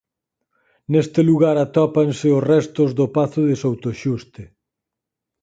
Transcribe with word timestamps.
Neste 0.93 1.19
lugar 1.29 1.55
atópanse 1.59 2.27
os 2.37 2.45
restos 2.53 2.89
do 2.99 3.05
pazo 3.15 3.41
de 3.49 3.55
Soutoxuste. 3.61 4.43